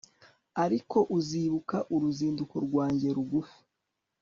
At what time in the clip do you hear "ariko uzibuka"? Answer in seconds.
0.63-1.77